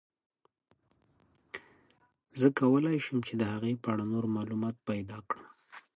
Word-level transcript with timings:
زه 2.39 2.47
کولای 2.59 2.97
شم 3.05 3.17
چې 3.27 3.33
د 3.37 3.43
هغې 3.53 3.73
په 3.81 3.87
اړه 3.93 4.03
نور 4.13 4.25
معلومات 4.35 4.75
پیدا 4.89 5.17
کړم. 5.29 5.47